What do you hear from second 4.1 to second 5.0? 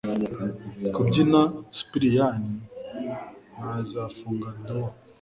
funga dowa